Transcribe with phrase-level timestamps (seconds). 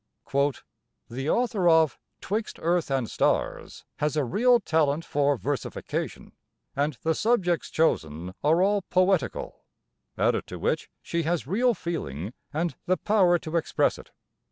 [1.11, 6.31] "The author of ''Twixt Earth and Stars' has a real talent for versification,
[6.75, 9.61] and the subjects chosen are all poetical,
[10.17, 14.09] added to which she has real feeling and the power to express it.